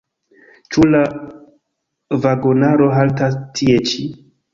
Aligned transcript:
Ĉu 0.75 0.85
la 0.93 1.01
vagonaro 2.23 2.87
haltas 2.95 3.37
tie 3.61 3.77
ĉi? 3.91 4.07